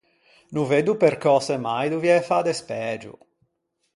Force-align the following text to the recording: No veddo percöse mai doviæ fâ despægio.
No 0.55 0.63
veddo 0.69 0.99
percöse 1.03 1.55
mai 1.65 1.87
doviæ 1.91 2.17
fâ 2.27 2.37
despægio. 2.47 3.15